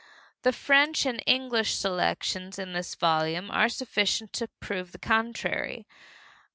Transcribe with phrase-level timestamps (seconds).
[0.41, 5.85] The French and English selections in this volume are sufficient to prove the contrary.